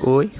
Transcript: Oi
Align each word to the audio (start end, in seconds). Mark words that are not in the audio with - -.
Oi 0.00 0.30